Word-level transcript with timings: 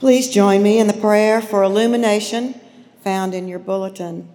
Please 0.00 0.30
join 0.30 0.62
me 0.62 0.78
in 0.78 0.86
the 0.86 0.94
prayer 0.94 1.42
for 1.42 1.62
illumination 1.62 2.58
found 3.04 3.34
in 3.34 3.46
your 3.46 3.58
bulletin. 3.58 4.30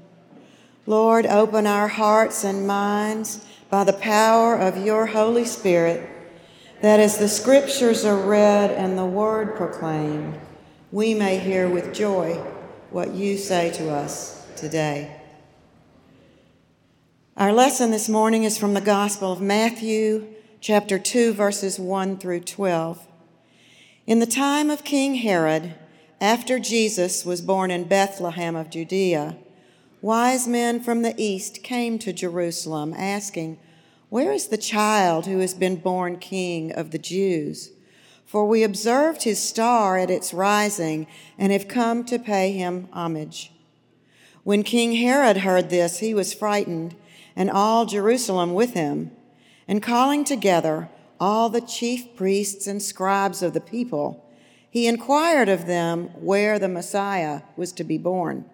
Lord, 0.85 1.25
open 1.25 1.65
our 1.65 1.87
hearts 1.87 2.43
and 2.43 2.67
minds 2.67 3.43
by 3.71 3.83
the 3.83 3.91
power 3.91 4.53
of 4.53 4.77
your 4.77 5.07
Holy 5.07 5.43
Spirit, 5.43 6.07
that 6.83 6.99
as 6.99 7.17
the 7.17 7.27
scriptures 7.27 8.05
are 8.05 8.15
read 8.15 8.69
and 8.69 8.95
the 8.95 9.07
word 9.07 9.55
proclaimed, 9.55 10.39
we 10.91 11.15
may 11.15 11.39
hear 11.39 11.67
with 11.67 11.95
joy 11.95 12.35
what 12.91 13.15
you 13.15 13.35
say 13.35 13.71
to 13.71 13.89
us 13.89 14.45
today. 14.55 15.19
Our 17.37 17.51
lesson 17.51 17.89
this 17.89 18.07
morning 18.07 18.43
is 18.43 18.55
from 18.55 18.75
the 18.75 18.81
Gospel 18.81 19.31
of 19.31 19.41
Matthew, 19.41 20.27
chapter 20.61 20.99
2, 20.99 21.33
verses 21.33 21.79
1 21.79 22.19
through 22.19 22.41
12. 22.41 23.07
In 24.07 24.19
the 24.19 24.27
time 24.27 24.69
of 24.69 24.83
King 24.83 25.15
Herod, 25.15 25.73
after 26.21 26.59
Jesus 26.59 27.25
was 27.25 27.41
born 27.41 27.71
in 27.71 27.85
Bethlehem 27.85 28.55
of 28.55 28.69
Judea, 28.69 29.35
wise 29.99 30.47
men 30.47 30.79
from 30.79 31.01
the 31.01 31.15
east 31.17 31.63
came 31.63 31.97
to 31.97 32.13
Jerusalem 32.13 32.93
asking, 32.95 33.57
Where 34.09 34.31
is 34.31 34.49
the 34.49 34.59
child 34.59 35.25
who 35.25 35.39
has 35.39 35.55
been 35.55 35.77
born 35.77 36.19
king 36.19 36.71
of 36.71 36.91
the 36.91 36.99
Jews? 36.99 37.71
For 38.27 38.45
we 38.45 38.61
observed 38.61 39.23
his 39.23 39.41
star 39.41 39.97
at 39.97 40.11
its 40.11 40.35
rising 40.35 41.07
and 41.35 41.51
have 41.51 41.67
come 41.67 42.03
to 42.05 42.19
pay 42.19 42.51
him 42.51 42.87
homage. 42.93 43.53
When 44.43 44.61
King 44.61 44.97
Herod 44.97 45.37
heard 45.37 45.71
this, 45.71 45.97
he 45.97 46.13
was 46.13 46.31
frightened, 46.31 46.95
and 47.35 47.49
all 47.49 47.87
Jerusalem 47.87 48.53
with 48.53 48.75
him. 48.75 49.09
And 49.67 49.81
calling 49.81 50.23
together 50.23 50.89
all 51.25 51.49
the 51.49 51.59
chief 51.59 52.15
priests 52.15 52.67
and 52.67 52.79
scribes 52.79 53.41
of 53.41 53.55
the 53.55 53.59
people, 53.59 54.23
he 54.69 54.85
inquired 54.85 55.49
of 55.49 55.65
them 55.65 56.03
where 56.21 56.59
the 56.59 56.67
Messiah 56.67 57.41
was 57.57 57.71
to 57.71 57.83
be 57.83 57.97
born. 57.97 58.45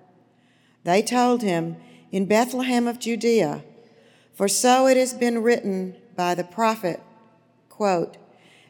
They 0.86 1.02
told 1.02 1.42
him, 1.42 1.76
In 2.14 2.28
Bethlehem 2.28 2.88
of 2.88 2.98
Judea, 2.98 3.66
for 4.34 4.48
so 4.48 4.88
it 4.88 4.96
has 4.96 5.14
been 5.14 5.44
written 5.44 5.98
by 6.16 6.34
the 6.34 6.46
prophet, 6.46 7.02
quote, 7.68 8.16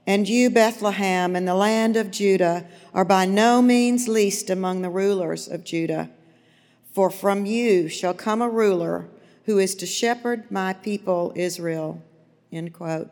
And 0.08 0.28
you, 0.28 0.50
Bethlehem, 0.50 1.36
in 1.36 1.46
the 1.46 1.54
land 1.54 1.96
of 1.96 2.10
Judah, 2.10 2.66
are 2.96 3.06
by 3.06 3.28
no 3.28 3.62
means 3.62 4.08
least 4.08 4.50
among 4.50 4.82
the 4.82 4.90
rulers 4.90 5.48
of 5.48 5.64
Judah. 5.64 6.10
For 6.92 7.12
from 7.12 7.46
you 7.46 7.88
shall 7.88 8.16
come 8.16 8.42
a 8.42 8.50
ruler 8.50 9.08
who 9.46 9.60
is 9.60 9.76
to 9.76 9.86
shepherd 9.86 10.50
my 10.50 10.74
people 10.74 11.34
Israel. 11.36 12.02
End 12.52 12.74
quote. 12.74 13.12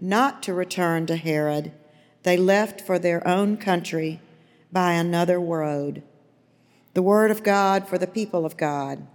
not 0.00 0.42
to 0.44 0.54
return 0.54 1.06
to 1.06 1.16
Herod, 1.16 1.72
they 2.22 2.36
left 2.36 2.80
for 2.80 2.98
their 2.98 3.26
own 3.26 3.56
country 3.56 4.20
by 4.70 4.92
another 4.92 5.40
road. 5.40 6.02
The 6.94 7.02
word 7.02 7.30
of 7.30 7.42
God 7.42 7.88
for 7.88 7.98
the 7.98 8.06
people 8.06 8.44
of 8.44 8.56
God. 8.56 9.06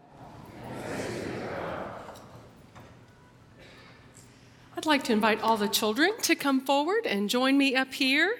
I'd 4.75 4.85
like 4.85 5.03
to 5.05 5.13
invite 5.13 5.41
all 5.41 5.55
the 5.55 5.69
children 5.69 6.11
to 6.23 6.35
come 6.35 6.59
forward 6.59 7.05
and 7.05 7.29
join 7.29 7.57
me 7.57 7.75
up 7.75 7.93
here. 7.93 8.35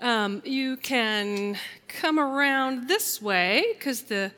Um, 0.00 0.42
you 0.44 0.76
can 0.76 1.56
come 1.88 2.18
around 2.18 2.88
this 2.88 3.22
way 3.22 3.64
because 3.72 4.02
the 4.02 4.32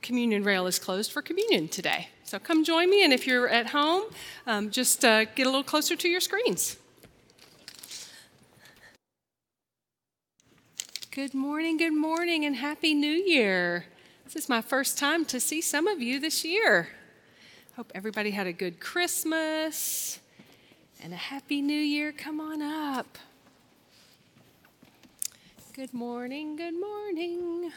communion 0.00 0.42
rail 0.42 0.66
is 0.66 0.78
closed 0.78 1.12
for 1.12 1.20
communion 1.22 1.68
today. 1.68 2.08
So 2.30 2.38
come 2.38 2.62
join 2.62 2.88
me, 2.88 3.02
and 3.02 3.12
if 3.12 3.26
you're 3.26 3.48
at 3.48 3.70
home, 3.70 4.04
um, 4.46 4.70
just 4.70 5.04
uh, 5.04 5.24
get 5.24 5.48
a 5.48 5.50
little 5.50 5.64
closer 5.64 5.96
to 5.96 6.08
your 6.08 6.20
screens. 6.20 6.76
Good 11.10 11.34
morning, 11.34 11.76
good 11.76 11.92
morning, 11.92 12.44
and 12.44 12.54
Happy 12.54 12.94
New 12.94 13.08
Year. 13.10 13.86
This 14.22 14.36
is 14.36 14.48
my 14.48 14.60
first 14.60 14.96
time 14.96 15.24
to 15.24 15.40
see 15.40 15.60
some 15.60 15.88
of 15.88 16.00
you 16.00 16.20
this 16.20 16.44
year. 16.44 16.90
Hope 17.74 17.90
everybody 17.96 18.30
had 18.30 18.46
a 18.46 18.52
good 18.52 18.78
Christmas 18.78 20.20
and 21.02 21.12
a 21.12 21.16
Happy 21.16 21.60
New 21.60 21.72
Year. 21.72 22.12
Come 22.12 22.40
on 22.40 22.62
up. 22.62 23.18
Good 25.74 25.92
morning, 25.92 26.54
good 26.54 26.78
morning. 26.78 27.72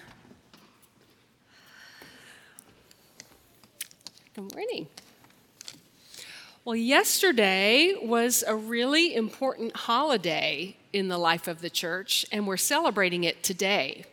Good 4.36 4.56
morning. 4.56 4.88
Well, 6.66 6.76
yesterday 6.76 7.94
was 8.02 8.44
a 8.48 8.56
really 8.56 9.14
important 9.14 9.76
holiday 9.76 10.76
in 10.92 11.08
the 11.08 11.20
life 11.20 11.48
of 11.48 11.62
the 11.62 11.70
church, 11.70 12.26
and 12.32 12.48
we're 12.48 12.58
celebrating 12.58 13.26
it 13.26 13.44
today. 13.44 14.06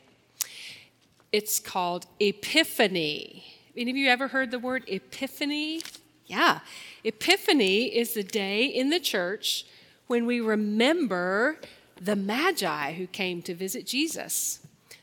It's 1.33 1.59
called 1.59 2.05
Epiphany. 2.21 3.45
Any 3.75 3.91
of 3.91 3.97
you 3.97 4.11
ever 4.11 4.29
heard 4.29 4.51
the 4.51 4.59
word 4.59 4.85
Epiphany? 4.89 5.81
Yeah. 6.27 6.61
Epiphany 7.03 7.85
is 7.85 8.13
the 8.13 8.23
day 8.23 8.67
in 8.67 8.91
the 8.91 9.01
church 9.01 9.65
when 10.07 10.27
we 10.27 10.39
remember 10.39 11.57
the 11.99 12.15
Magi 12.17 12.93
who 12.93 13.07
came 13.07 13.41
to 13.41 13.55
visit 13.55 13.87
Jesus, 13.87 14.59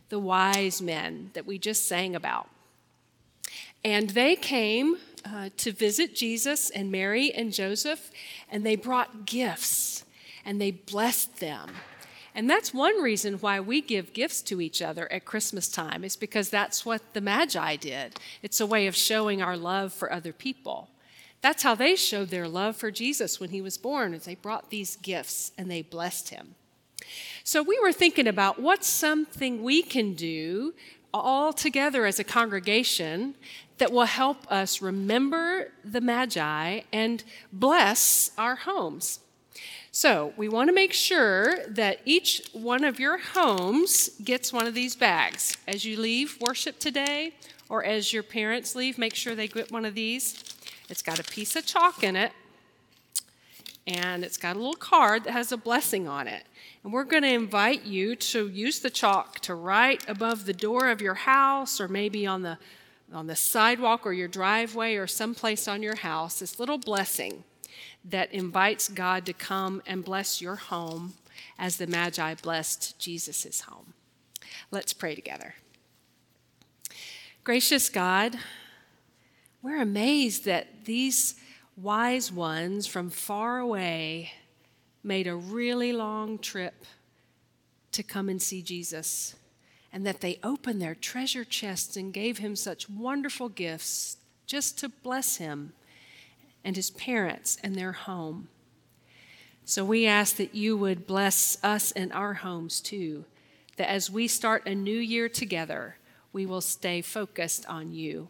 the 0.10 0.20
wise 0.20 0.80
men 0.80 1.32
that 1.34 1.48
we 1.48 1.58
just 1.58 1.88
sang 1.88 2.16
about. 2.16 2.50
And 3.84 4.12
they 4.12 4.36
came 4.36 4.98
uh, 5.26 5.50
to 5.58 5.72
visit 5.72 6.16
Jesus 6.16 6.70
and 6.70 6.92
Mary 6.92 7.32
and 7.34 7.54
Joseph, 7.54 8.12
and 8.50 8.66
they 8.66 8.76
brought 8.76 9.26
gifts 9.26 10.04
and 10.46 10.62
they 10.62 10.72
blessed 10.72 11.40
them. 11.40 11.70
And 12.34 12.50
that's 12.50 12.74
one 12.74 13.02
reason 13.02 13.36
why 13.36 13.60
we 13.60 13.82
give 13.82 14.14
gifts 14.14 14.42
to 14.44 14.62
each 14.62 14.82
other 14.82 15.12
at 15.12 15.26
Christmas 15.26 15.68
time, 15.68 16.04
is 16.04 16.16
because 16.16 16.50
that's 16.50 16.86
what 16.86 17.14
the 17.14 17.22
Magi 17.22 17.76
did. 17.78 18.20
It's 18.44 18.60
a 18.60 18.66
way 18.66 18.86
of 18.86 18.96
showing 18.96 19.42
our 19.42 19.58
love 19.58 19.92
for 19.92 20.14
other 20.14 20.32
people. 20.32 20.90
That's 21.42 21.64
how 21.64 21.74
they 21.74 21.96
showed 21.96 22.30
their 22.30 22.48
love 22.48 22.76
for 22.76 22.92
Jesus 22.92 23.40
when 23.40 23.50
he 23.50 23.62
was 23.62 23.78
born, 23.78 24.14
is 24.14 24.26
they 24.26 24.36
brought 24.36 24.70
these 24.70 24.98
gifts 24.98 25.52
and 25.58 25.70
they 25.70 25.82
blessed 25.82 26.30
him. 26.30 26.56
So 27.44 27.64
we 27.64 27.80
were 27.80 27.94
thinking 27.94 28.28
about 28.28 28.60
what's 28.62 28.88
something 28.88 29.64
we 29.64 29.82
can 29.82 30.14
do 30.14 30.74
all 31.14 31.54
together 31.54 32.06
as 32.06 32.20
a 32.20 32.24
congregation 32.24 33.36
that 33.78 33.92
will 33.92 34.06
help 34.06 34.52
us 34.52 34.82
remember 34.82 35.72
the 35.84 36.02
Magi 36.02 36.82
and 36.92 37.24
bless 37.52 38.32
our 38.38 38.56
homes. 38.56 39.20
So, 39.92 40.34
we 40.38 40.48
want 40.48 40.70
to 40.70 40.74
make 40.74 40.94
sure 40.94 41.66
that 41.68 42.02
each 42.06 42.50
one 42.54 42.84
of 42.84 43.00
your 43.00 43.18
homes 43.18 44.10
gets 44.24 44.54
one 44.54 44.68
of 44.68 44.76
these 44.76 44.96
bags. 44.96 45.58
As 45.68 45.86
you 45.86 46.00
leave 46.00 46.38
worship 46.40 46.78
today, 46.78 47.34
or 47.70 47.84
as 47.84 48.14
your 48.14 48.24
parents 48.24 48.76
leave, 48.76 48.98
make 48.98 49.16
sure 49.16 49.34
they 49.34 49.48
get 49.48 49.72
one 49.72 49.86
of 49.86 49.96
these. 49.96 50.44
It's 50.90 51.02
got 51.02 51.20
a 51.20 51.24
piece 51.24 51.56
of 51.56 51.66
chalk 51.66 52.04
in 52.04 52.16
it, 52.16 52.32
and 53.86 54.24
it's 54.24 54.38
got 54.38 54.56
a 54.56 54.60
little 54.60 54.76
card 54.76 55.24
that 55.24 55.32
has 55.32 55.52
a 55.52 55.58
blessing 55.58 56.08
on 56.08 56.28
it. 56.28 56.44
And 56.88 56.94
we're 56.94 57.04
going 57.04 57.24
to 57.24 57.34
invite 57.34 57.84
you 57.84 58.16
to 58.16 58.48
use 58.48 58.80
the 58.80 58.90
chalk 58.90 59.42
to 59.42 59.56
write 59.56 60.08
above 60.08 60.46
the 60.46 60.54
door 60.54 60.88
of 60.88 61.02
your 61.02 61.16
house 61.16 61.82
or 61.82 61.90
maybe 61.90 62.26
on 62.26 62.44
the 62.44 62.58
on 63.12 63.28
the 63.28 63.36
sidewalk 63.36 64.06
or 64.06 64.14
your 64.14 64.30
driveway 64.30 64.96
or 64.96 65.06
someplace 65.06 65.68
on 65.68 65.84
your 65.84 65.98
house, 65.98 66.40
this 66.40 66.62
little 66.62 66.78
blessing 66.78 67.44
that 68.06 68.32
invites 68.32 68.88
God 68.88 69.26
to 69.26 69.34
come 69.34 69.82
and 69.86 70.06
bless 70.06 70.42
your 70.42 70.56
home 70.56 71.16
as 71.60 71.76
the 71.76 71.88
Magi 71.88 72.36
blessed 72.36 72.98
Jesus' 72.98 73.60
home. 73.60 73.92
Let's 74.72 74.94
pray 74.94 75.14
together. 75.14 75.56
Gracious 77.44 77.90
God, 77.90 78.38
we're 79.62 79.82
amazed 79.82 80.46
that 80.46 80.86
these 80.86 81.36
wise 81.76 82.32
ones 82.32 82.88
from 82.88 83.10
far 83.10 83.58
away 83.58 84.32
made 85.08 85.26
a 85.26 85.36
really 85.36 85.94
long 85.94 86.38
trip 86.38 86.86
to 87.94 88.04
come 88.04 88.30
and 88.30 88.42
see 88.42 88.62
Jesus, 88.62 89.36
and 89.92 90.06
that 90.06 90.22
they 90.22 90.40
opened 90.44 90.82
their 90.82 90.94
treasure 90.94 91.46
chests 91.46 91.96
and 91.98 92.14
gave 92.14 92.38
him 92.38 92.56
such 92.56 92.90
wonderful 92.90 93.50
gifts 93.50 94.18
just 94.46 94.78
to 94.78 94.90
bless 94.90 95.38
him 95.38 95.74
and 96.64 96.76
his 96.76 96.92
parents 96.92 97.58
and 97.64 97.76
their 97.76 97.94
home. 97.94 98.50
So 99.66 99.84
we 99.84 100.06
ask 100.06 100.36
that 100.36 100.54
you 100.54 100.78
would 100.78 101.08
bless 101.08 101.58
us 101.64 101.92
and 101.94 102.14
our 102.14 102.36
homes 102.36 102.80
too, 102.80 103.26
that 103.78 103.90
as 103.90 104.10
we 104.10 104.28
start 104.28 104.68
a 104.68 104.76
new 104.76 104.98
year 104.98 105.28
together, 105.28 105.98
we 106.32 106.46
will 106.46 106.62
stay 106.62 107.02
focused 107.02 107.66
on 107.68 107.94
you 107.94 108.30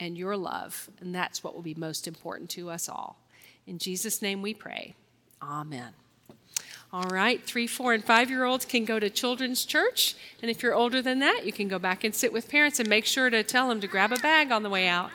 and 0.00 0.18
your 0.18 0.36
love, 0.36 0.90
and 1.00 1.14
that's 1.14 1.44
what 1.44 1.54
will 1.54 1.62
be 1.62 1.74
most 1.74 2.08
important 2.08 2.50
to 2.50 2.68
us 2.68 2.88
all. 2.88 3.18
In 3.66 3.78
Jesus' 3.78 4.20
name 4.20 4.42
we 4.42 4.54
pray. 4.54 4.94
Amen. 5.40 5.92
All 6.94 7.10
right, 7.10 7.42
three, 7.42 7.66
four, 7.66 7.92
and 7.92 8.04
five 8.04 8.30
year 8.30 8.44
olds 8.44 8.64
can 8.64 8.84
go 8.84 9.00
to 9.00 9.10
children's 9.10 9.64
church. 9.64 10.14
And 10.40 10.48
if 10.48 10.62
you're 10.62 10.76
older 10.76 11.02
than 11.02 11.18
that, 11.18 11.44
you 11.44 11.52
can 11.52 11.66
go 11.66 11.80
back 11.80 12.04
and 12.04 12.14
sit 12.14 12.32
with 12.32 12.48
parents 12.48 12.78
and 12.78 12.88
make 12.88 13.04
sure 13.04 13.30
to 13.30 13.42
tell 13.42 13.68
them 13.68 13.80
to 13.80 13.88
grab 13.88 14.12
a 14.12 14.16
bag 14.20 14.52
on 14.52 14.62
the 14.62 14.70
way 14.70 14.86
out. 14.86 15.10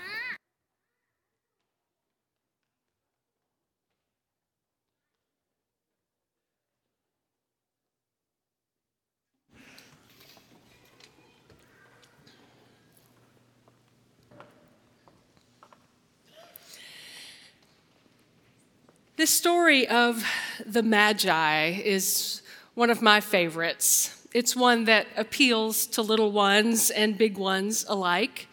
This 19.20 19.32
story 19.32 19.86
of 19.86 20.24
the 20.66 20.82
Magi 20.82 21.72
is 21.72 22.42
one 22.74 22.90
of 22.90 23.02
my 23.02 23.20
favorites. 23.20 24.26
It's 24.34 24.56
one 24.56 24.86
that 24.86 25.08
appeals 25.18 25.88
to 25.88 26.02
little 26.02 26.32
ones 26.32 26.90
and 26.90 27.18
big 27.18 27.38
ones 27.38 27.84
alike. 27.90 28.48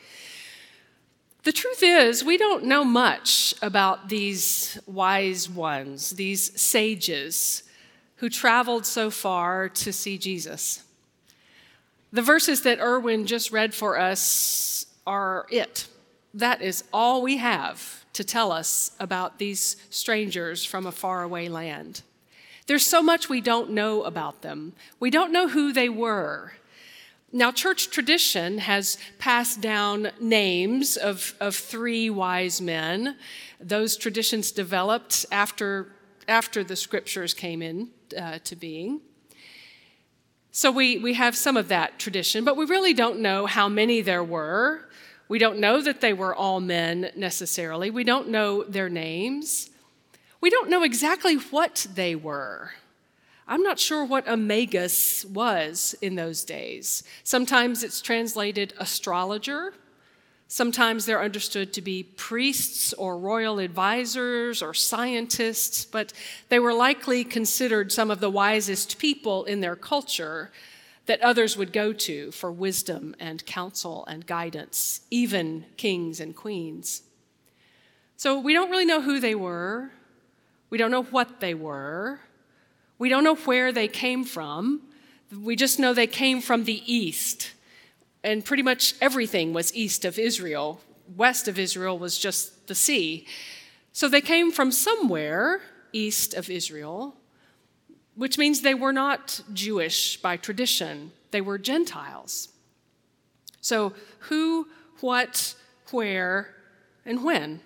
The 1.45 1.53
truth 1.53 1.85
is, 1.85 2.25
we 2.25 2.37
don't 2.37 2.65
know 2.65 2.83
much 2.83 3.55
about 3.63 4.09
these 4.09 4.77
wise 4.87 5.49
ones, 5.49 6.11
these 6.11 6.61
sages 6.61 7.63
who 8.17 8.29
traveled 8.29 8.87
so 8.87 9.09
far 9.09 9.69
to 9.69 9.93
see 9.93 10.19
Jesus. 10.19 10.83
The 12.11 12.23
verses 12.23 12.63
that 12.63 12.81
Erwin 12.81 13.27
just 13.27 13.53
read 13.53 13.73
for 13.73 14.01
us 14.01 14.87
are 15.07 15.47
it. 15.49 15.87
That 16.35 16.61
is 16.61 16.83
all 16.93 17.23
we 17.23 17.37
have 17.37 17.96
to 18.17 18.25
tell 18.25 18.51
us 18.51 18.93
about 18.99 19.39
these 19.39 19.77
strangers 19.91 20.65
from 20.65 20.87
a 20.87 20.93
faraway 20.93 21.49
land. 21.49 22.01
There's 22.67 22.87
so 22.87 23.03
much 23.03 23.29
we 23.29 23.43
don't 23.43 23.71
know 23.71 24.05
about 24.05 24.41
them. 24.41 24.73
We 24.99 25.11
don't 25.11 25.33
know 25.33 25.49
who 25.49 25.71
they 25.71 25.91
were. 25.91 26.55
Now, 27.31 27.53
church 27.53 27.91
tradition 27.91 28.57
has 28.59 28.97
passed 29.19 29.61
down 29.61 30.09
names 30.19 30.97
of, 30.97 31.35
of 31.41 31.55
three 31.55 32.09
wise 32.09 32.59
men. 32.63 33.17
Those 33.61 33.99
traditions 33.99 34.51
developed 34.51 35.27
after, 35.31 35.93
after 36.27 36.65
the 36.65 36.77
scriptures 36.77 37.35
came 37.35 37.61
in 37.61 37.91
uh, 38.19 38.39
to 38.45 38.57
being. 38.57 39.03
So 40.53 40.71
we, 40.71 40.97
we 40.97 41.13
have 41.13 41.37
some 41.37 41.59
of 41.59 41.69
that 41.69 41.99
tradition, 41.99 42.43
but 42.43 42.57
we 42.57 42.65
really 42.65 42.95
don't 42.95 43.21
know 43.21 43.45
how 43.45 43.69
many 43.69 44.01
there 44.01 44.25
were. 44.25 44.86
We 45.29 45.39
don't 45.39 45.59
know 45.59 45.83
that 45.83 46.01
they 46.01 46.13
were 46.13 46.35
all 46.35 46.61
men 46.61 47.11
necessarily. 47.17 47.91
We 47.91 48.05
don't 48.05 48.29
know 48.29 48.63
their 48.63 48.89
names. 48.89 49.71
We 50.41 50.51
don't 50.51 50.71
know 50.71 50.85
exactly 50.85 51.35
what 51.35 51.87
they 51.95 52.15
were. 52.15 52.73
I'm 53.49 53.63
not 53.63 53.79
sure 53.79 54.05
what 54.05 54.29
a 54.29 54.37
magus 54.37 55.25
was 55.25 55.95
in 56.01 56.17
those 56.17 56.45
days. 56.45 57.05
Sometimes 57.23 57.83
it's 57.83 58.01
translated 58.01 58.75
astrologer. 58.79 59.75
Sometimes 60.49 61.07
they're 61.07 61.23
understood 61.23 61.73
to 61.73 61.83
be 61.83 62.05
priests 62.05 62.93
or 62.93 63.19
royal 63.19 63.59
advisors 63.59 64.63
or 64.63 64.75
scientists, 64.75 65.85
but 65.85 66.13
they 66.49 66.61
were 66.61 66.73
likely 66.73 67.25
considered 67.25 67.91
some 67.91 68.11
of 68.11 68.21
the 68.21 68.31
wisest 68.31 68.99
people 68.99 69.45
in 69.45 69.61
their 69.61 69.77
culture 69.77 70.53
that 71.07 71.21
others 71.21 71.57
would 71.57 71.73
go 71.73 71.93
to 71.93 72.31
for 72.33 72.51
wisdom 72.53 73.15
and 73.19 73.45
counsel 73.47 74.05
and 74.07 74.27
guidance, 74.27 75.03
even 75.11 75.65
kings 75.77 76.21
and 76.21 76.35
queens. 76.35 77.03
So 78.17 78.41
we 78.41 78.53
don't 78.53 78.71
really 78.71 78.85
know 78.85 79.01
who 79.01 79.21
they 79.21 79.35
were. 79.35 79.91
We 80.71 80.79
don't 80.79 80.91
know 80.91 81.05
what 81.05 81.41
they 81.41 81.55
were. 81.55 82.21
We 82.99 83.09
don't 83.09 83.25
know 83.25 83.37
where 83.37 83.73
they 83.73 83.89
came 83.89 84.25
from. 84.25 84.83
We 85.33 85.55
just 85.55 85.79
know 85.79 85.93
they 85.95 86.07
came 86.07 86.41
from 86.41 86.65
the 86.65 86.83
east. 86.93 87.53
And 88.25 88.45
pretty 88.45 88.63
much 88.63 88.95
everything 89.01 89.53
was 89.53 89.75
east 89.75 90.05
of 90.05 90.19
Israel. 90.19 90.81
West 91.17 91.47
of 91.47 91.59
Israel 91.59 91.99
was 91.99 92.19
just 92.19 92.67
the 92.67 92.75
sea. 92.75 93.27
So 93.93 94.09
they 94.09 94.21
came 94.21 94.51
from 94.51 94.73
somewhere 94.73 95.61
east 95.93 96.35
of 96.35 96.51
Israel 96.51 97.17
which 98.17 98.39
means 98.39 98.63
they 98.63 98.75
were 98.75 98.93
not 98.93 99.43
Jewish 99.53 100.17
by 100.21 100.37
tradition, 100.37 101.13
they 101.31 101.41
were 101.41 101.59
Gentiles. 101.59 102.49
So, 103.61 103.93
who, 104.21 104.69
what, 105.01 105.55
where, 105.91 106.55
and 107.05 107.23
when? 107.23 107.61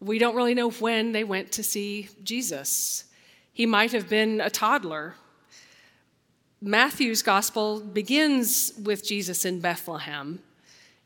We 0.00 0.18
don't 0.18 0.36
really 0.36 0.54
know 0.54 0.70
when 0.70 1.12
they 1.12 1.24
went 1.24 1.52
to 1.52 1.62
see 1.62 2.08
Jesus. 2.22 3.04
He 3.52 3.66
might 3.66 3.92
have 3.92 4.08
been 4.08 4.40
a 4.40 4.50
toddler. 4.50 5.14
Matthew's 6.60 7.22
gospel 7.22 7.80
begins 7.80 8.72
with 8.82 9.04
Jesus 9.04 9.44
in 9.44 9.60
Bethlehem 9.60 10.40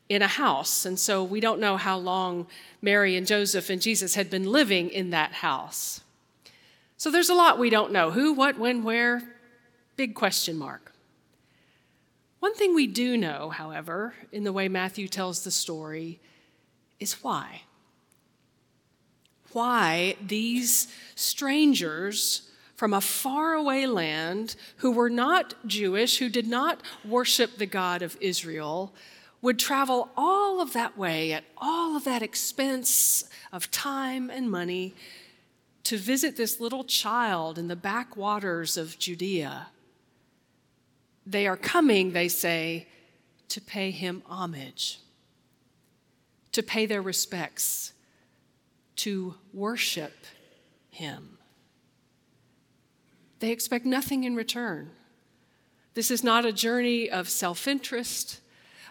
in 0.09 0.23
a 0.23 0.27
house, 0.27 0.85
and 0.85 0.99
so 0.99 1.25
we 1.25 1.41
don't 1.41 1.61
know 1.61 1.77
how 1.77 1.97
long 1.97 2.47
Mary 2.83 3.17
and 3.17 3.27
Joseph 3.27 3.71
and 3.71 3.81
Jesus 3.81 4.15
had 4.15 4.29
been 4.29 4.45
living 4.45 4.91
in 4.91 5.11
that 5.11 5.33
house. 5.33 6.03
So 7.03 7.11
there's 7.11 7.31
a 7.31 7.35
lot 7.35 7.59
we 7.59 7.69
don't 7.69 7.91
know 7.91 8.13
who, 8.13 8.33
what, 8.33 8.61
when, 8.61 8.85
where, 8.85 9.25
big 9.97 10.15
question 10.15 10.57
mark. 10.57 10.93
One 12.39 12.55
thing 12.55 12.77
we 12.77 12.87
do 12.87 13.17
know, 13.17 13.51
however, 13.51 14.15
in 14.31 14.45
the 14.45 14.53
way 14.53 14.69
Matthew 14.69 15.09
tells 15.09 15.43
the 15.43 15.51
story, 15.51 16.21
is 17.01 17.15
why. 17.15 17.63
Why 19.51 20.15
these 20.25 20.87
strangers 21.17 22.49
from 22.77 22.95
a 22.95 23.01
faraway 23.01 23.87
land 23.87 24.55
who 24.77 24.93
were 24.93 25.11
not 25.11 25.55
Jewish, 25.67 26.19
who 26.19 26.29
did 26.29 26.47
not 26.47 26.81
worship 27.05 27.57
the 27.57 27.67
God 27.67 28.03
of 28.03 28.17
Israel, 28.21 28.95
would 29.41 29.59
travel 29.59 30.09
all 30.17 30.61
of 30.61 30.73
that 30.75 30.97
way 30.97 31.33
at 31.33 31.43
all 31.59 31.97
of 31.97 32.05
that 32.05 32.23
expense 32.23 33.25
of 33.53 33.73
time 33.73 34.31
and 34.31 34.49
money 34.49 34.95
to 35.85 35.97
visit 35.97 36.37
this 36.37 36.61
little 36.61 36.85
child 36.85 37.59
in 37.59 37.69
the 37.69 37.77
backwaters 37.77 38.77
of 38.77 38.99
Judea. 38.99 39.69
They 41.27 41.47
are 41.47 41.57
coming, 41.57 42.13
they 42.13 42.29
say, 42.29 42.87
to 43.49 43.61
pay 43.61 43.91
him 43.91 44.23
homage, 44.27 45.01
to 46.53 46.63
pay 46.63 46.87
their 46.87 47.03
respects, 47.03 47.93
to 48.97 49.35
worship 49.53 50.27
him. 50.91 51.39
They 53.41 53.51
expect 53.51 53.85
nothing 53.85 54.25
in 54.25 54.37
return. 54.37 54.91
This 55.95 56.11
is 56.11 56.23
not 56.23 56.45
a 56.45 56.53
journey 56.53 57.11
of 57.11 57.29
self 57.29 57.67
interest, 57.67 58.41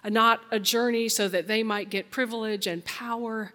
not 0.03 0.41
a 0.51 0.59
journey 0.59 1.09
so 1.09 1.27
that 1.29 1.47
they 1.47 1.63
might 1.63 1.89
get 1.89 2.11
privilege 2.11 2.67
and 2.67 2.83
power. 2.83 3.53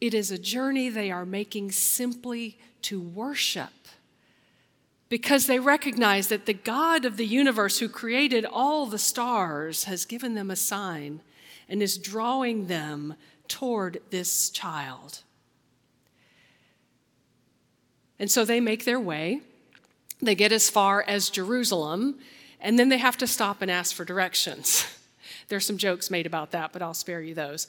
It 0.00 0.14
is 0.14 0.30
a 0.30 0.38
journey 0.38 0.88
they 0.88 1.10
are 1.10 1.26
making 1.26 1.72
simply 1.72 2.58
to 2.82 3.00
worship 3.00 3.70
because 5.08 5.46
they 5.46 5.58
recognize 5.58 6.28
that 6.28 6.46
the 6.46 6.54
God 6.54 7.04
of 7.04 7.16
the 7.16 7.26
universe, 7.26 7.78
who 7.78 7.88
created 7.88 8.44
all 8.44 8.86
the 8.86 8.98
stars, 8.98 9.84
has 9.84 10.04
given 10.04 10.34
them 10.34 10.50
a 10.50 10.56
sign 10.56 11.20
and 11.68 11.82
is 11.82 11.98
drawing 11.98 12.66
them 12.66 13.14
toward 13.48 14.00
this 14.10 14.50
child. 14.50 15.22
And 18.18 18.30
so 18.30 18.44
they 18.44 18.60
make 18.60 18.84
their 18.84 19.00
way. 19.00 19.40
They 20.20 20.34
get 20.34 20.52
as 20.52 20.68
far 20.68 21.02
as 21.02 21.30
Jerusalem, 21.30 22.18
and 22.60 22.78
then 22.78 22.88
they 22.88 22.98
have 22.98 23.16
to 23.18 23.26
stop 23.26 23.62
and 23.62 23.70
ask 23.70 23.94
for 23.94 24.04
directions. 24.04 24.86
There's 25.48 25.64
some 25.64 25.78
jokes 25.78 26.10
made 26.10 26.26
about 26.26 26.50
that, 26.50 26.72
but 26.72 26.82
I'll 26.82 26.94
spare 26.94 27.22
you 27.22 27.34
those. 27.34 27.68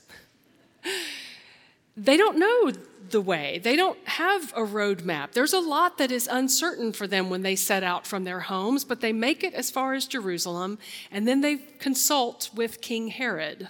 They 1.99 2.15
don't 2.15 2.37
know 2.37 2.71
the 3.09 3.21
way. 3.21 3.59
They 3.61 3.75
don't 3.75 3.97
have 4.07 4.53
a 4.53 4.61
roadmap. 4.61 5.31
There's 5.31 5.53
a 5.53 5.59
lot 5.59 5.97
that 5.97 6.11
is 6.11 6.29
uncertain 6.31 6.93
for 6.93 7.07
them 7.07 7.29
when 7.29 7.41
they 7.41 7.55
set 7.55 7.83
out 7.83 8.07
from 8.07 8.23
their 8.23 8.41
homes, 8.41 8.85
but 8.85 9.01
they 9.01 9.11
make 9.11 9.43
it 9.43 9.53
as 9.53 9.69
far 9.69 9.93
as 9.93 10.05
Jerusalem, 10.05 10.77
and 11.11 11.27
then 11.27 11.41
they 11.41 11.57
consult 11.57 12.51
with 12.53 12.81
King 12.81 13.09
Herod. 13.09 13.69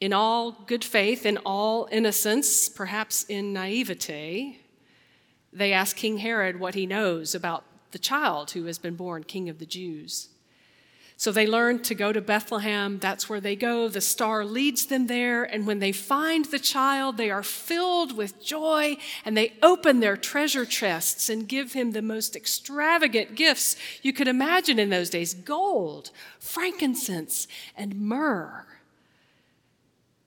In 0.00 0.12
all 0.12 0.52
good 0.66 0.84
faith, 0.84 1.24
in 1.24 1.38
all 1.38 1.88
innocence, 1.92 2.68
perhaps 2.68 3.24
in 3.24 3.52
naivete, 3.52 4.60
they 5.52 5.72
ask 5.72 5.96
King 5.96 6.18
Herod 6.18 6.58
what 6.58 6.74
he 6.74 6.86
knows 6.86 7.34
about 7.34 7.64
the 7.92 7.98
child 7.98 8.50
who 8.50 8.64
has 8.64 8.78
been 8.78 8.96
born 8.96 9.24
king 9.24 9.48
of 9.48 9.58
the 9.58 9.66
Jews. 9.66 10.28
So 11.18 11.32
they 11.32 11.46
learn 11.46 11.82
to 11.84 11.94
go 11.94 12.12
to 12.12 12.20
Bethlehem. 12.20 12.98
That's 12.98 13.26
where 13.26 13.40
they 13.40 13.56
go. 13.56 13.88
The 13.88 14.02
star 14.02 14.44
leads 14.44 14.86
them 14.86 15.06
there. 15.06 15.44
And 15.44 15.66
when 15.66 15.78
they 15.78 15.92
find 15.92 16.44
the 16.44 16.58
child, 16.58 17.16
they 17.16 17.30
are 17.30 17.42
filled 17.42 18.14
with 18.14 18.42
joy 18.44 18.98
and 19.24 19.34
they 19.34 19.54
open 19.62 20.00
their 20.00 20.18
treasure 20.18 20.66
chests 20.66 21.30
and 21.30 21.48
give 21.48 21.72
him 21.72 21.92
the 21.92 22.02
most 22.02 22.36
extravagant 22.36 23.34
gifts 23.34 23.76
you 24.02 24.12
could 24.12 24.28
imagine 24.28 24.78
in 24.78 24.90
those 24.90 25.08
days 25.08 25.32
gold, 25.32 26.10
frankincense, 26.38 27.48
and 27.74 27.98
myrrh. 27.98 28.66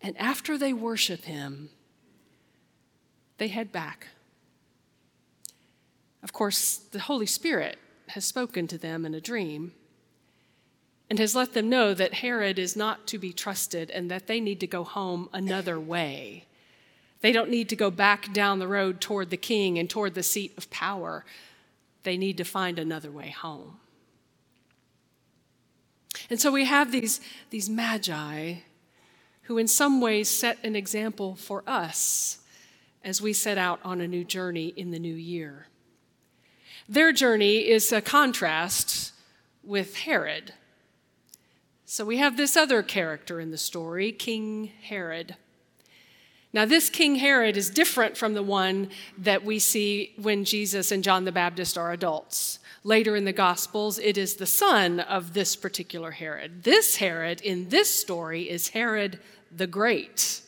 And 0.02 0.18
after 0.18 0.58
they 0.58 0.74
worship 0.74 1.26
him, 1.26 1.70
they 3.38 3.50
head 3.50 3.72
back. 3.72 4.08
Of 6.24 6.34
course, 6.34 6.78
the 6.78 7.00
Holy 7.00 7.28
Spirit 7.28 7.78
has 8.08 8.26
spoken 8.26 8.66
to 8.68 8.78
them 8.80 9.06
in 9.06 9.14
a 9.14 9.22
dream 9.22 9.74
and 11.10 11.20
has 11.20 11.36
let 11.36 11.54
them 11.54 11.70
know 11.70 11.94
that 11.94 12.16
Herod 12.16 12.60
is 12.60 12.76
not 12.76 13.08
to 13.08 13.18
be 13.18 13.34
trusted 13.34 13.90
and 13.90 14.12
that 14.12 14.28
they 14.28 14.40
need 14.40 14.60
to 14.60 14.68
go 14.68 14.84
home 14.84 15.28
another 15.34 15.80
way. 15.80 16.46
They 17.22 17.32
don't 17.32 17.50
need 17.50 17.68
to 17.70 17.76
go 17.76 17.90
back 17.92 18.32
down 18.32 18.60
the 18.60 18.68
road 18.68 19.02
toward 19.02 19.30
the 19.30 19.38
king 19.38 19.78
and 19.78 19.90
toward 19.90 20.14
the 20.14 20.24
seat 20.24 20.54
of 20.58 20.70
power. 20.70 21.26
They 22.04 22.16
need 22.16 22.38
to 22.38 22.46
find 22.46 22.78
another 22.78 23.12
way 23.12 23.30
home. 23.30 23.80
And 26.30 26.40
so 26.40 26.52
we 26.52 26.66
have 26.66 26.92
these, 26.92 27.20
these 27.50 27.70
magi 27.70 28.56
who, 29.44 29.58
in 29.58 29.68
some 29.68 30.00
ways, 30.00 30.30
set 30.30 30.60
an 30.64 30.76
example 30.76 31.36
for 31.36 31.64
us 31.66 32.40
as 33.04 33.22
we 33.22 33.34
set 33.34 33.58
out 33.58 33.80
on 33.84 34.00
a 34.00 34.08
new 34.08 34.24
journey 34.24 34.68
in 34.68 34.92
the 34.92 35.00
new 35.00 35.14
year. 35.14 35.68
Their 36.88 37.12
journey 37.12 37.68
is 37.68 37.92
a 37.92 38.02
contrast 38.02 39.12
with 39.64 39.96
Herod. 39.98 40.54
So 41.92 42.06
we 42.06 42.18
have 42.18 42.38
this 42.38 42.56
other 42.56 42.84
character 42.84 43.40
in 43.40 43.50
the 43.50 43.58
story, 43.58 44.12
King 44.12 44.72
Herod. 44.84 45.36
Now, 46.54 46.66
this 46.66 46.88
King 46.88 47.16
Herod 47.16 47.58
is 47.58 47.72
different 47.72 48.16
from 48.16 48.36
the 48.36 48.44
one 48.44 48.90
that 49.18 49.44
we 49.44 49.58
see 49.58 50.14
when 50.22 50.46
Jesus 50.46 50.92
and 50.92 51.04
John 51.04 51.26
the 51.26 51.32
Baptist 51.32 51.80
are 51.80 51.92
adults. 51.92 52.60
Later 52.84 53.16
in 53.16 53.26
the 53.26 53.34
Gospels, 53.34 53.98
it 53.98 54.20
is 54.20 54.36
the 54.36 54.46
son 54.46 55.00
of 55.00 55.34
this 55.34 55.56
particular 55.56 56.12
Herod. 56.12 56.62
This 56.64 56.98
Herod 56.98 57.42
in 57.42 57.70
this 57.70 57.92
story 57.92 58.48
is 58.48 58.68
Herod 58.70 59.20
the 59.52 59.66
Great. 59.66 60.44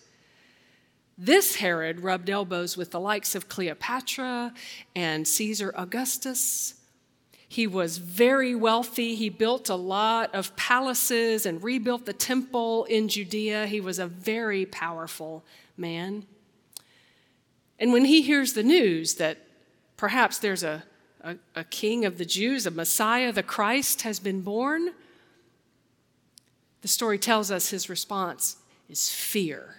This 1.17 1.55
Herod 1.55 2.01
rubbed 2.01 2.29
elbows 2.29 2.77
with 2.77 2.91
the 2.91 2.99
likes 2.99 3.33
of 3.33 3.49
Cleopatra 3.49 4.53
and 4.95 5.27
Caesar 5.27 5.73
Augustus 5.75 6.75
he 7.51 7.67
was 7.67 7.97
very 7.97 8.55
wealthy. 8.55 9.13
He 9.13 9.27
built 9.27 9.67
a 9.67 9.75
lot 9.75 10.33
of 10.33 10.55
palaces 10.55 11.45
and 11.45 11.61
rebuilt 11.61 12.05
the 12.05 12.13
temple 12.13 12.85
in 12.85 13.09
Judea. 13.09 13.67
He 13.67 13.81
was 13.81 13.99
a 13.99 14.07
very 14.07 14.65
powerful 14.65 15.43
man. 15.75 16.23
And 17.77 17.91
when 17.91 18.05
he 18.05 18.21
hears 18.21 18.53
the 18.53 18.63
news 18.63 19.15
that 19.15 19.39
perhaps 19.97 20.37
there's 20.37 20.63
a, 20.63 20.83
a, 21.19 21.35
a, 21.53 21.65
king 21.65 22.05
of 22.05 22.17
the 22.17 22.23
Jews, 22.23 22.65
a 22.65 22.71
Messiah, 22.71 23.33
the 23.33 23.43
Christ, 23.43 24.03
has 24.03 24.17
been 24.17 24.39
born, 24.39 24.91
the 26.81 26.87
story 26.87 27.19
tells 27.19 27.51
us 27.51 27.69
his 27.69 27.89
response 27.89 28.55
is 28.87 29.09
fear. 29.09 29.75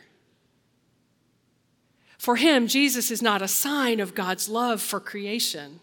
For 2.19 2.37
him, 2.37 2.67
Jesus 2.67 3.11
is 3.11 3.23
not 3.23 3.41
a 3.41 3.49
sign 3.49 3.99
of 3.99 4.15
God's 4.15 4.47
love 4.47 4.83
for 4.83 5.01
creation. 5.01 5.81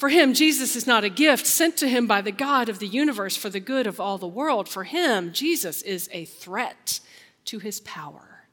For 0.00 0.08
him, 0.08 0.32
Jesus 0.32 0.76
is 0.76 0.86
not 0.86 1.04
a 1.04 1.10
gift 1.10 1.46
sent 1.46 1.76
to 1.76 1.86
him 1.86 2.06
by 2.06 2.22
the 2.22 2.32
God 2.32 2.70
of 2.70 2.78
the 2.78 2.86
universe 2.86 3.36
for 3.36 3.50
the 3.50 3.60
good 3.60 3.86
of 3.86 4.00
all 4.00 4.16
the 4.16 4.26
world. 4.26 4.66
For 4.66 4.84
him, 4.84 5.30
Jesus 5.30 5.82
is 5.82 6.08
a 6.10 6.24
threat 6.24 7.00
to 7.44 7.58
his 7.58 7.80
power. 7.80 8.46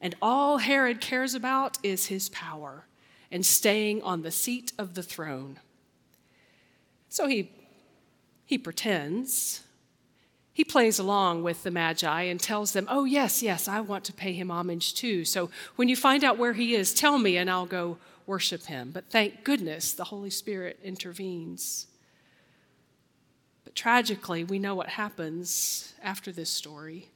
And 0.00 0.14
all 0.22 0.58
Herod 0.58 1.00
cares 1.00 1.34
about 1.34 1.76
is 1.82 2.06
his 2.06 2.28
power 2.28 2.86
and 3.32 3.44
staying 3.44 4.00
on 4.02 4.22
the 4.22 4.30
seat 4.30 4.72
of 4.78 4.94
the 4.94 5.02
throne. 5.02 5.58
So 7.08 7.26
he, 7.26 7.50
he 8.44 8.58
pretends. 8.58 9.62
He 10.52 10.62
plays 10.62 11.00
along 11.00 11.42
with 11.42 11.64
the 11.64 11.72
Magi 11.72 12.22
and 12.22 12.38
tells 12.38 12.74
them, 12.74 12.86
Oh, 12.88 13.02
yes, 13.02 13.42
yes, 13.42 13.66
I 13.66 13.80
want 13.80 14.04
to 14.04 14.12
pay 14.12 14.34
him 14.34 14.52
homage 14.52 14.94
too. 14.94 15.24
So 15.24 15.50
when 15.74 15.88
you 15.88 15.96
find 15.96 16.22
out 16.22 16.38
where 16.38 16.52
he 16.52 16.76
is, 16.76 16.94
tell 16.94 17.18
me 17.18 17.36
and 17.36 17.50
I'll 17.50 17.66
go 17.66 17.98
worship 18.26 18.66
him. 18.66 18.90
But 18.92 19.10
thank 19.10 19.44
goodness 19.44 19.92
the 19.92 20.04
Holy 20.04 20.30
Spirit 20.30 20.78
intervenes. 20.82 21.86
But 23.64 23.74
tragically, 23.74 24.44
we 24.44 24.58
know 24.58 24.74
what 24.74 24.88
happens 24.88 25.94
after 26.02 26.32
this 26.32 26.50
story. 26.50 27.08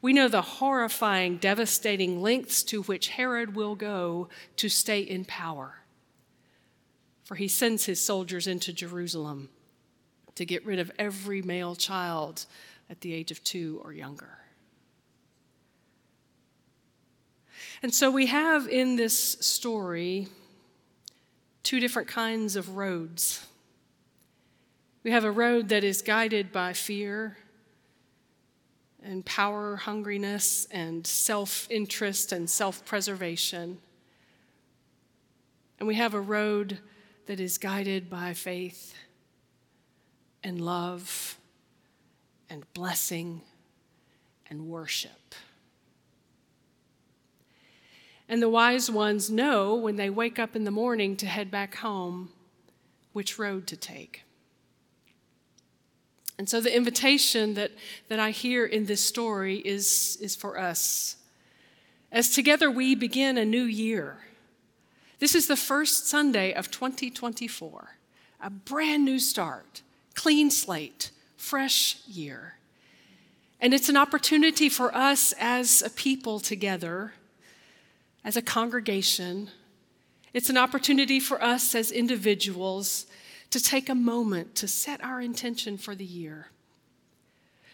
We 0.00 0.12
know 0.12 0.28
the 0.28 0.42
horrifying, 0.42 1.38
devastating 1.38 2.22
lengths 2.22 2.62
to 2.64 2.82
which 2.82 3.08
Herod 3.08 3.56
will 3.56 3.74
go 3.74 4.28
to 4.56 4.68
stay 4.68 5.00
in 5.00 5.24
power. 5.24 5.80
For 7.24 7.34
he 7.34 7.48
sends 7.48 7.84
his 7.86 8.00
soldiers 8.00 8.46
into 8.46 8.72
Jerusalem 8.72 9.50
to 10.36 10.46
get 10.46 10.64
rid 10.64 10.78
of 10.78 10.92
every 10.98 11.42
male 11.42 11.74
child 11.74 12.46
at 12.88 13.00
the 13.00 13.12
age 13.12 13.30
of 13.30 13.42
two 13.42 13.80
or 13.84 13.92
younger. 13.92 14.37
And 17.82 17.94
so 17.94 18.10
we 18.10 18.26
have 18.26 18.66
in 18.68 18.96
this 18.96 19.16
story 19.40 20.28
two 21.62 21.80
different 21.80 22.08
kinds 22.08 22.56
of 22.56 22.76
roads. 22.76 23.46
We 25.04 25.12
have 25.12 25.24
a 25.24 25.30
road 25.30 25.68
that 25.68 25.84
is 25.84 26.02
guided 26.02 26.50
by 26.50 26.72
fear 26.72 27.36
and 29.02 29.24
power 29.24 29.80
hungriness 29.84 30.66
and 30.70 31.06
self 31.06 31.68
interest 31.70 32.32
and 32.32 32.50
self 32.50 32.84
preservation. 32.84 33.78
And 35.78 35.86
we 35.86 35.94
have 35.94 36.14
a 36.14 36.20
road 36.20 36.78
that 37.26 37.38
is 37.38 37.58
guided 37.58 38.10
by 38.10 38.34
faith 38.34 38.94
and 40.42 40.60
love 40.60 41.38
and 42.50 42.64
blessing 42.72 43.42
and 44.50 44.68
worship. 44.68 45.34
And 48.28 48.42
the 48.42 48.48
wise 48.48 48.90
ones 48.90 49.30
know 49.30 49.74
when 49.74 49.96
they 49.96 50.10
wake 50.10 50.38
up 50.38 50.54
in 50.54 50.64
the 50.64 50.70
morning 50.70 51.16
to 51.16 51.26
head 51.26 51.50
back 51.50 51.76
home 51.76 52.30
which 53.12 53.38
road 53.38 53.66
to 53.68 53.76
take. 53.76 54.22
And 56.38 56.48
so 56.48 56.60
the 56.60 56.74
invitation 56.74 57.54
that, 57.54 57.72
that 58.08 58.20
I 58.20 58.30
hear 58.30 58.64
in 58.64 58.86
this 58.86 59.02
story 59.02 59.56
is, 59.56 60.16
is 60.20 60.36
for 60.36 60.58
us. 60.58 61.16
As 62.12 62.30
together 62.30 62.70
we 62.70 62.94
begin 62.94 63.36
a 63.36 63.44
new 63.44 63.64
year, 63.64 64.18
this 65.18 65.34
is 65.34 65.48
the 65.48 65.56
first 65.56 66.06
Sunday 66.06 66.52
of 66.52 66.70
2024, 66.70 67.96
a 68.40 68.50
brand 68.50 69.04
new 69.04 69.18
start, 69.18 69.82
clean 70.14 70.50
slate, 70.50 71.10
fresh 71.36 71.98
year. 72.06 72.58
And 73.60 73.74
it's 73.74 73.88
an 73.88 73.96
opportunity 73.96 74.68
for 74.68 74.94
us 74.94 75.34
as 75.40 75.82
a 75.82 75.90
people 75.90 76.38
together 76.38 77.14
as 78.28 78.36
a 78.36 78.42
congregation, 78.42 79.48
it's 80.34 80.50
an 80.50 80.58
opportunity 80.58 81.18
for 81.18 81.42
us 81.42 81.74
as 81.74 81.90
individuals 81.90 83.06
to 83.48 83.58
take 83.58 83.88
a 83.88 83.94
moment 83.94 84.54
to 84.54 84.68
set 84.68 85.02
our 85.02 85.18
intention 85.18 85.78
for 85.78 85.94
the 85.94 86.04
year, 86.04 86.48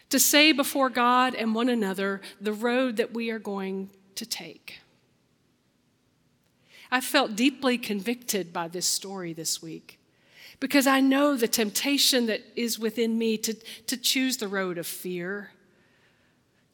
to 0.09 0.17
say 0.17 0.53
before 0.53 0.89
God 0.89 1.35
and 1.35 1.53
one 1.53 1.67
another 1.67 2.21
the 2.39 2.53
road 2.53 2.95
that 2.95 3.13
we 3.13 3.29
are 3.31 3.37
going 3.37 3.89
to 4.15 4.25
take. 4.25 4.79
I 6.89 7.01
felt 7.01 7.35
deeply 7.35 7.77
convicted 7.77 8.53
by 8.53 8.69
this 8.69 8.85
story 8.85 9.33
this 9.33 9.61
week 9.61 9.99
because 10.61 10.87
I 10.87 11.01
know 11.01 11.35
the 11.35 11.49
temptation 11.49 12.27
that 12.27 12.39
is 12.55 12.79
within 12.79 13.17
me 13.17 13.37
to, 13.39 13.55
to 13.87 13.97
choose 13.97 14.37
the 14.37 14.47
road 14.47 14.77
of 14.77 14.87
fear 14.87 15.51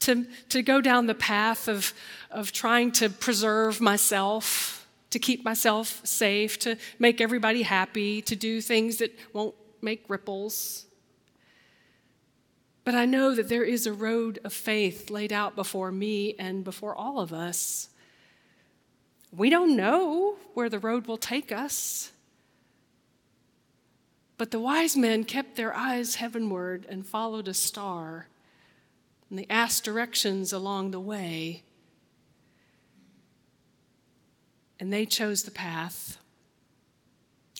to, 0.01 0.25
to 0.49 0.61
go 0.61 0.81
down 0.81 1.07
the 1.07 1.15
path 1.15 1.67
of, 1.67 1.93
of 2.29 2.51
trying 2.51 2.91
to 2.93 3.09
preserve 3.09 3.81
myself, 3.81 4.87
to 5.09 5.19
keep 5.19 5.43
myself 5.43 6.01
safe, 6.05 6.59
to 6.59 6.77
make 6.99 7.21
everybody 7.21 7.63
happy, 7.63 8.21
to 8.23 8.35
do 8.35 8.61
things 8.61 8.97
that 8.97 9.17
won't 9.33 9.55
make 9.81 10.05
ripples. 10.07 10.85
But 12.83 12.95
I 12.95 13.05
know 13.05 13.35
that 13.35 13.49
there 13.49 13.63
is 13.63 13.85
a 13.85 13.93
road 13.93 14.39
of 14.43 14.53
faith 14.53 15.09
laid 15.09 15.31
out 15.31 15.55
before 15.55 15.91
me 15.91 16.35
and 16.39 16.63
before 16.63 16.95
all 16.95 17.19
of 17.19 17.31
us. 17.31 17.89
We 19.31 19.49
don't 19.49 19.75
know 19.75 20.37
where 20.53 20.69
the 20.69 20.79
road 20.79 21.07
will 21.07 21.17
take 21.17 21.51
us. 21.51 22.11
But 24.37 24.49
the 24.49 24.59
wise 24.59 24.97
men 24.97 25.23
kept 25.23 25.55
their 25.55 25.73
eyes 25.75 26.15
heavenward 26.15 26.87
and 26.89 27.05
followed 27.05 27.47
a 27.47 27.53
star, 27.53 28.27
and 29.31 29.39
they 29.39 29.47
asked 29.49 29.85
directions 29.85 30.51
along 30.51 30.91
the 30.91 30.99
way. 30.99 31.63
And 34.77 34.91
they 34.91 35.05
chose 35.05 35.43
the 35.43 35.51
path 35.51 36.17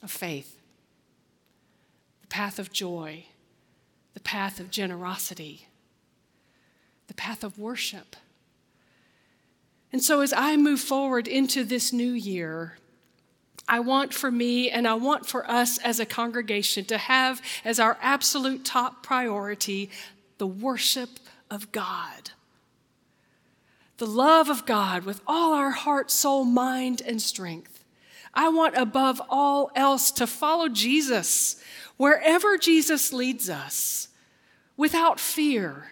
of 0.04 0.12
faith, 0.12 0.60
the 2.20 2.28
path 2.28 2.60
of 2.60 2.74
joy, 2.74 3.24
the 4.14 4.20
path 4.20 4.60
of 4.60 4.70
generosity, 4.70 5.70
the 7.08 7.14
path 7.14 7.42
of 7.42 7.58
worship. 7.58 8.18
And 9.94 10.04
so, 10.04 10.20
as 10.20 10.34
I 10.34 10.58
move 10.58 10.82
forward 10.82 11.26
into 11.26 11.64
this 11.64 11.94
new 11.94 12.12
year, 12.12 12.80
I 13.66 13.80
want 13.80 14.14
for 14.14 14.30
me 14.30 14.70
and 14.70 14.86
I 14.86 14.96
want 14.96 15.26
for 15.26 15.50
us 15.50 15.78
as 15.78 16.02
a 16.02 16.06
congregation 16.06 16.84
to 16.86 16.98
have 16.98 17.42
as 17.64 17.80
our 17.80 17.98
absolute 18.02 18.66
top 18.66 19.04
priority 19.04 19.90
the 20.38 20.48
worship 20.48 21.12
of 21.52 21.72
God. 21.72 22.32
The 23.98 24.08
love 24.08 24.50
of 24.50 24.66
God 24.66 25.04
with 25.04 25.22
all 25.28 25.54
our 25.54 25.70
heart, 25.70 26.10
soul, 26.10 26.44
mind, 26.44 27.04
and 27.06 27.22
strength. 27.22 27.86
I 28.34 28.50
want 28.50 28.76
above 28.78 29.22
all 29.30 29.70
else 29.76 30.10
to 30.12 30.26
follow 30.26 30.70
Jesus 30.70 31.62
wherever 31.98 32.58
Jesus 32.58 33.14
leads 33.14 33.50
us 33.50 34.08
without 34.78 35.20
fear 35.20 35.92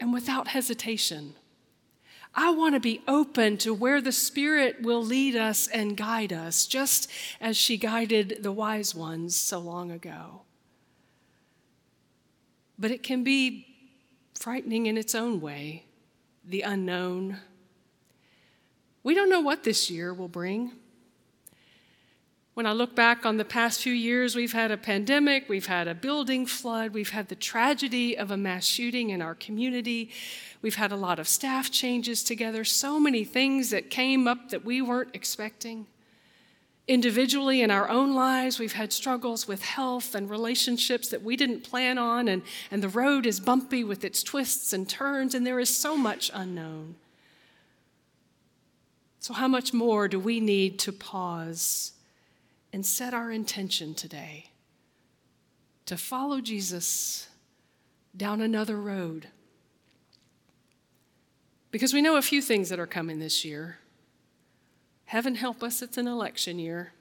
and 0.00 0.12
without 0.12 0.48
hesitation. 0.48 1.34
I 2.34 2.50
want 2.50 2.74
to 2.74 2.80
be 2.80 3.02
open 3.06 3.58
to 3.58 3.72
where 3.72 4.00
the 4.00 4.10
Spirit 4.10 4.82
will 4.82 5.04
lead 5.04 5.36
us 5.36 5.68
and 5.68 5.96
guide 5.96 6.32
us, 6.32 6.66
just 6.66 7.08
as 7.40 7.56
she 7.56 7.76
guided 7.76 8.38
the 8.40 8.50
wise 8.50 8.92
ones 8.94 9.36
so 9.36 9.60
long 9.60 9.92
ago. 9.92 10.42
But 12.76 12.90
it 12.90 13.04
can 13.04 13.22
be 13.22 13.73
frightening 14.34 14.86
in 14.86 14.98
its 14.98 15.14
own 15.14 15.40
way, 15.40 15.84
the 16.44 16.62
unknown. 16.62 17.38
We 19.02 19.14
don't 19.14 19.30
know 19.30 19.40
what 19.40 19.64
this 19.64 19.90
year 19.90 20.12
will 20.12 20.28
bring. 20.28 20.72
When 22.54 22.66
I 22.66 22.72
look 22.72 22.94
back 22.94 23.26
on 23.26 23.36
the 23.36 23.44
past 23.44 23.82
few 23.82 23.92
years, 23.92 24.36
we've 24.36 24.52
had 24.52 24.70
a 24.70 24.76
pandemic, 24.76 25.48
we've 25.48 25.66
had 25.66 25.88
a 25.88 25.94
building 25.94 26.46
flood, 26.46 26.94
we've 26.94 27.10
had 27.10 27.28
the 27.28 27.34
tragedy 27.34 28.16
of 28.16 28.30
a 28.30 28.36
mass 28.36 28.64
shooting 28.64 29.10
in 29.10 29.20
our 29.20 29.34
community, 29.34 30.10
we've 30.62 30.76
had 30.76 30.92
a 30.92 30.96
lot 30.96 31.18
of 31.18 31.26
staff 31.26 31.68
changes 31.70 32.22
together, 32.22 32.64
so 32.64 33.00
many 33.00 33.24
things 33.24 33.70
that 33.70 33.90
came 33.90 34.28
up 34.28 34.50
that 34.50 34.64
we 34.64 34.80
weren't 34.80 35.10
expecting. 35.14 35.86
Individually, 36.86 37.62
in 37.62 37.70
our 37.70 37.88
own 37.88 38.14
lives, 38.14 38.58
we've 38.58 38.74
had 38.74 38.92
struggles 38.92 39.48
with 39.48 39.62
health 39.62 40.14
and 40.14 40.28
relationships 40.28 41.08
that 41.08 41.22
we 41.22 41.34
didn't 41.34 41.62
plan 41.62 41.96
on, 41.96 42.28
and, 42.28 42.42
and 42.70 42.82
the 42.82 42.88
road 42.88 43.24
is 43.24 43.40
bumpy 43.40 43.82
with 43.82 44.04
its 44.04 44.22
twists 44.22 44.72
and 44.72 44.88
turns, 44.88 45.34
and 45.34 45.46
there 45.46 45.58
is 45.58 45.74
so 45.74 45.96
much 45.96 46.30
unknown. 46.34 46.96
So, 49.18 49.32
how 49.32 49.48
much 49.48 49.72
more 49.72 50.08
do 50.08 50.20
we 50.20 50.40
need 50.40 50.78
to 50.80 50.92
pause? 50.92 51.94
and 52.74 52.84
set 52.84 53.14
our 53.14 53.30
intention 53.30 53.94
today 53.94 54.46
to 55.86 55.96
follow 55.96 56.40
Jesus 56.40 57.28
down 58.16 58.40
another 58.40 58.76
road. 58.76 59.28
Because 61.70 61.94
we 61.94 62.02
know 62.02 62.16
a 62.16 62.22
few 62.22 62.42
things 62.42 62.70
that 62.70 62.80
are 62.80 62.86
coming 62.88 63.20
this 63.20 63.44
year. 63.44 63.78
Heaven 65.14 65.36
help 65.36 65.62
us, 65.62 65.80
it's 65.80 65.96
an 65.96 66.08
election 66.08 66.58
year. 66.58 66.92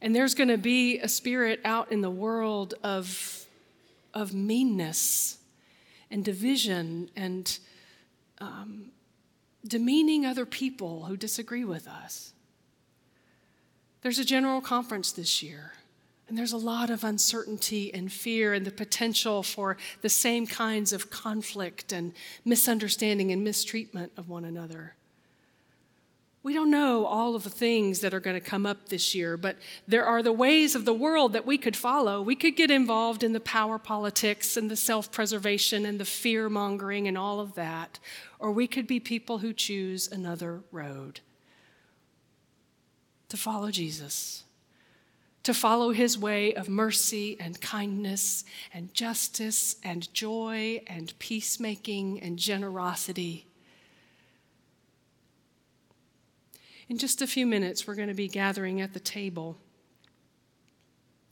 And 0.00 0.14
there's 0.14 0.36
going 0.36 0.50
to 0.50 0.56
be 0.56 1.00
a 1.00 1.08
spirit 1.08 1.60
out 1.64 1.90
in 1.90 2.00
the 2.00 2.10
world 2.10 2.74
of, 2.84 3.44
of 4.14 4.32
meanness 4.32 5.38
and 6.12 6.24
division 6.24 7.10
and 7.16 7.58
um, 8.40 8.92
demeaning 9.66 10.24
other 10.24 10.46
people 10.46 11.06
who 11.06 11.16
disagree 11.16 11.64
with 11.64 11.88
us. 11.88 12.32
There's 14.02 14.20
a 14.20 14.24
general 14.24 14.60
conference 14.60 15.10
this 15.10 15.42
year, 15.42 15.72
and 16.28 16.38
there's 16.38 16.52
a 16.52 16.56
lot 16.56 16.88
of 16.88 17.02
uncertainty 17.02 17.92
and 17.92 18.12
fear 18.12 18.54
and 18.54 18.64
the 18.64 18.70
potential 18.70 19.42
for 19.42 19.76
the 20.02 20.08
same 20.08 20.46
kinds 20.46 20.92
of 20.92 21.10
conflict 21.10 21.90
and 21.90 22.12
misunderstanding 22.44 23.32
and 23.32 23.42
mistreatment 23.42 24.12
of 24.16 24.28
one 24.28 24.44
another. 24.44 24.94
We 26.42 26.54
don't 26.54 26.70
know 26.70 27.04
all 27.04 27.34
of 27.34 27.42
the 27.42 27.50
things 27.50 28.00
that 28.00 28.14
are 28.14 28.20
going 28.20 28.40
to 28.40 28.40
come 28.40 28.64
up 28.64 28.88
this 28.88 29.14
year, 29.14 29.36
but 29.36 29.56
there 29.88 30.04
are 30.04 30.22
the 30.22 30.32
ways 30.32 30.74
of 30.74 30.84
the 30.84 30.94
world 30.94 31.32
that 31.32 31.44
we 31.44 31.58
could 31.58 31.76
follow. 31.76 32.22
We 32.22 32.36
could 32.36 32.54
get 32.54 32.70
involved 32.70 33.24
in 33.24 33.32
the 33.32 33.40
power 33.40 33.78
politics 33.78 34.56
and 34.56 34.70
the 34.70 34.76
self 34.76 35.10
preservation 35.10 35.84
and 35.84 35.98
the 35.98 36.04
fear 36.04 36.48
mongering 36.48 37.08
and 37.08 37.18
all 37.18 37.40
of 37.40 37.54
that, 37.54 37.98
or 38.38 38.52
we 38.52 38.68
could 38.68 38.86
be 38.86 39.00
people 39.00 39.38
who 39.38 39.52
choose 39.52 40.06
another 40.10 40.62
road 40.70 41.20
to 43.28 43.36
follow 43.36 43.70
Jesus, 43.70 44.44
to 45.42 45.52
follow 45.52 45.90
his 45.90 46.16
way 46.16 46.54
of 46.54 46.68
mercy 46.68 47.36
and 47.40 47.60
kindness 47.60 48.44
and 48.72 48.94
justice 48.94 49.76
and 49.82 50.12
joy 50.14 50.80
and 50.86 51.18
peacemaking 51.18 52.22
and 52.22 52.38
generosity. 52.38 53.47
In 56.88 56.96
just 56.96 57.20
a 57.20 57.26
few 57.26 57.46
minutes, 57.46 57.86
we're 57.86 57.94
going 57.94 58.08
to 58.08 58.14
be 58.14 58.28
gathering 58.28 58.80
at 58.80 58.94
the 58.94 59.00
table, 59.00 59.58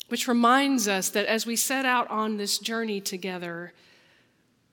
which 0.09 0.29
reminds 0.29 0.87
us 0.87 1.09
that 1.11 1.27
as 1.27 1.47
we 1.47 1.57
set 1.57 1.87
out 1.87 2.11
on 2.11 2.37
this 2.37 2.59
journey 2.59 3.01
together, 3.01 3.73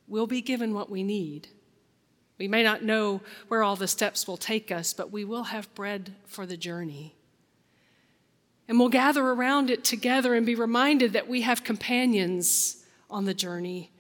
we'll 0.08 0.28
be 0.28 0.42
given 0.42 0.74
what 0.74 0.90
we 0.90 1.02
need. 1.02 1.48
We 2.38 2.50
may 2.50 2.64
not 2.64 2.84
know 2.84 3.22
where 3.48 3.64
all 3.64 3.78
the 3.78 3.88
steps 3.88 4.28
will 4.28 4.38
take 4.38 4.72
us, 4.72 4.92
but 4.92 5.12
we 5.12 5.24
will 5.24 5.44
have 5.44 5.74
bread 5.74 6.16
for 6.26 6.46
the 6.46 6.58
journey. 6.58 7.16
And 8.68 8.78
we'll 8.78 8.90
gather 8.90 9.26
around 9.26 9.70
it 9.70 9.86
together 9.86 10.34
and 10.34 10.46
be 10.46 10.56
reminded 10.56 11.14
that 11.14 11.30
we 11.30 11.42
have 11.42 11.64
companions 11.64 12.84
on 13.10 13.24
the 13.24 13.34
journey 13.34 13.92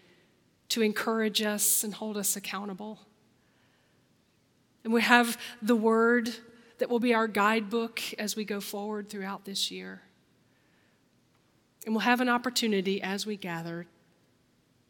to 0.69 0.81
encourage 0.81 1.41
us 1.41 1.83
and 1.83 1.93
hold 1.93 2.17
us 2.17 2.35
accountable. 2.35 2.99
And 4.83 4.91
we 4.91 5.01
have 5.01 5.37
the 5.61 5.75
Word 5.75 6.33
that 6.83 6.89
will 6.89 6.99
be 6.99 7.13
our 7.13 7.29
guidebook 7.29 8.01
as 8.19 8.35
we 8.35 8.43
go 8.43 8.59
forward 8.59 9.07
throughout 9.07 9.45
this 9.45 9.71
year. 9.71 10.01
And 11.85 11.95
we'll 11.95 12.01
have 12.01 12.19
an 12.19 12.27
opportunity 12.27 13.01
as 13.01 13.25
we 13.25 13.37
gather 13.37 13.85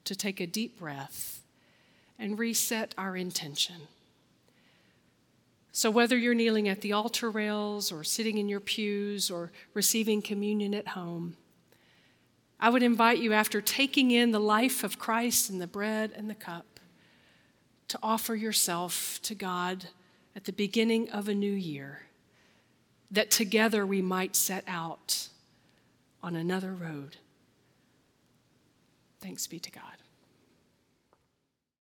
to 0.05 0.15
take 0.15 0.39
a 0.39 0.47
deep 0.47 0.79
breath 0.79 1.43
and 2.17 2.39
reset 2.39 2.95
our 2.97 3.15
intention. 3.15 3.75
So, 5.71 5.91
whether 5.91 6.17
you're 6.17 6.33
kneeling 6.33 6.67
at 6.67 6.81
the 6.81 6.93
altar 6.93 7.29
rails 7.29 7.91
or 7.91 8.03
sitting 8.03 8.39
in 8.39 8.49
your 8.49 8.59
pews 8.59 9.29
or 9.29 9.51
receiving 9.75 10.23
communion 10.23 10.73
at 10.73 10.87
home, 10.87 11.37
I 12.59 12.71
would 12.71 12.81
invite 12.81 13.19
you, 13.19 13.33
after 13.33 13.61
taking 13.61 14.09
in 14.09 14.31
the 14.31 14.39
life 14.39 14.83
of 14.83 14.97
Christ 14.97 15.47
and 15.51 15.61
the 15.61 15.67
bread 15.67 16.11
and 16.15 16.27
the 16.27 16.33
cup, 16.33 16.79
to 17.89 17.99
offer 18.01 18.33
yourself 18.33 19.19
to 19.21 19.35
God 19.35 19.89
at 20.35 20.45
the 20.45 20.53
beginning 20.53 21.09
of 21.09 21.27
a 21.27 21.33
new 21.33 21.51
year, 21.51 22.03
that 23.11 23.29
together 23.29 23.85
we 23.85 24.01
might 24.01 24.35
set 24.35 24.63
out 24.67 25.27
on 26.21 26.35
another 26.35 26.73
road. 26.73 27.17
Thanks 29.21 29.45
be 29.47 29.59
to 29.59 29.71
God. 29.71 30.02